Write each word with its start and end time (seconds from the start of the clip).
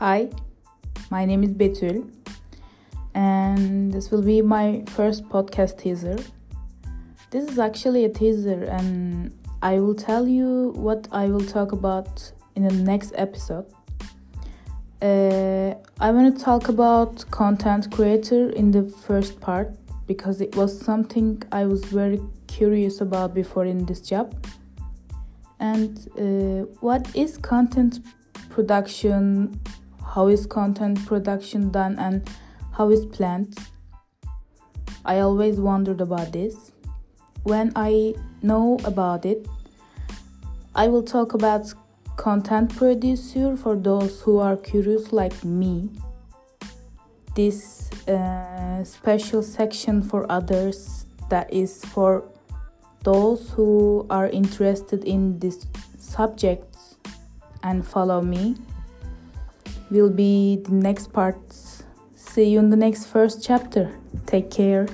Hi, 0.00 0.28
my 1.10 1.24
name 1.24 1.42
is 1.42 1.52
Betül, 1.52 2.08
and 3.14 3.92
this 3.92 4.12
will 4.12 4.22
be 4.22 4.40
my 4.40 4.84
first 4.90 5.28
podcast 5.28 5.76
teaser. 5.78 6.16
This 7.32 7.50
is 7.50 7.58
actually 7.58 8.04
a 8.04 8.08
teaser, 8.08 8.62
and 8.62 9.34
I 9.60 9.80
will 9.80 9.96
tell 9.96 10.28
you 10.28 10.72
what 10.76 11.08
I 11.10 11.26
will 11.26 11.44
talk 11.44 11.72
about 11.72 12.30
in 12.54 12.62
the 12.62 12.72
next 12.72 13.12
episode. 13.16 13.66
Uh, 15.02 15.74
I 15.98 16.12
want 16.12 16.38
to 16.38 16.44
talk 16.44 16.68
about 16.68 17.28
content 17.32 17.90
creator 17.90 18.50
in 18.50 18.70
the 18.70 18.84
first 18.84 19.40
part 19.40 19.74
because 20.06 20.40
it 20.40 20.54
was 20.54 20.80
something 20.80 21.42
I 21.50 21.64
was 21.64 21.82
very 21.86 22.20
curious 22.46 23.00
about 23.00 23.34
before 23.34 23.64
in 23.64 23.84
this 23.84 24.00
job. 24.00 24.32
And 25.58 26.08
uh, 26.16 26.70
what 26.78 27.08
is 27.16 27.36
content 27.36 27.98
production 28.48 29.58
how 30.14 30.28
is 30.28 30.46
content 30.46 31.04
production 31.06 31.70
done 31.70 31.98
and 31.98 32.28
how 32.72 32.90
is 32.90 33.06
planned? 33.06 33.56
I 35.04 35.20
always 35.20 35.60
wondered 35.60 36.00
about 36.00 36.32
this. 36.32 36.72
When 37.44 37.72
i 37.76 38.14
know 38.42 38.78
about 38.84 39.24
it 39.24 39.46
i 40.74 40.86
will 40.86 41.02
talk 41.02 41.34
about 41.34 41.72
content 42.16 42.76
producer 42.76 43.56
for 43.56 43.74
those 43.74 44.20
who 44.22 44.38
are 44.38 44.56
curious 44.56 45.12
like 45.12 45.44
me. 45.44 45.88
This 47.34 47.90
uh, 48.08 48.82
special 48.84 49.42
section 49.42 50.02
for 50.02 50.30
others 50.30 51.06
that 51.30 51.52
is 51.52 51.84
for 51.84 52.24
those 53.04 53.50
who 53.50 54.04
are 54.10 54.28
interested 54.28 55.04
in 55.04 55.38
this 55.38 55.66
subject 55.96 56.76
and 57.62 57.86
follow 57.86 58.20
me 58.20 58.56
will 59.90 60.10
be 60.10 60.56
the 60.56 60.72
next 60.72 61.12
parts. 61.12 61.82
See 62.14 62.44
you 62.44 62.58
in 62.58 62.70
the 62.70 62.76
next 62.76 63.06
first 63.06 63.42
chapter. 63.42 63.98
Take 64.26 64.50
care. 64.50 64.86